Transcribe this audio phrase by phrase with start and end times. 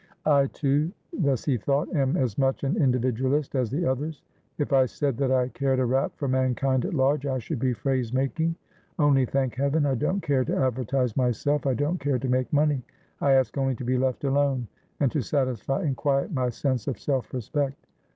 [0.25, 4.23] "I, too," thus he thought, "am as much an individualist as the others.
[4.57, 7.73] If I said that I cared a rap for mankind at large, I should be
[7.73, 8.55] phrase making.
[8.97, 9.85] Only, thank heaven!
[9.85, 12.81] I don't care to advertise myself, I don't care to make money.
[13.19, 14.67] I ask only to be left alone,
[14.99, 17.77] and to satisfy in quiet my sense of self respect."